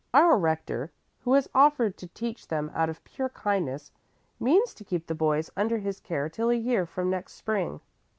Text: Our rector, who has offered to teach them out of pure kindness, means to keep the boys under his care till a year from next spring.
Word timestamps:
Our 0.15 0.35
rector, 0.35 0.91
who 1.19 1.33
has 1.33 1.47
offered 1.53 1.95
to 1.97 2.07
teach 2.07 2.47
them 2.47 2.71
out 2.73 2.89
of 2.89 3.03
pure 3.03 3.29
kindness, 3.29 3.91
means 4.39 4.73
to 4.73 4.83
keep 4.83 5.05
the 5.05 5.13
boys 5.13 5.51
under 5.55 5.77
his 5.77 5.99
care 5.99 6.27
till 6.27 6.49
a 6.49 6.55
year 6.55 6.87
from 6.87 7.11
next 7.11 7.33
spring. 7.33 7.81